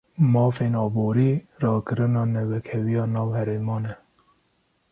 Mafên 0.33 0.73
aborî, 0.85 1.31
rakirina 1.63 2.23
newekheviya 2.35 3.03
nav 3.13 3.29
herêman 3.37 3.83
e 3.91 3.93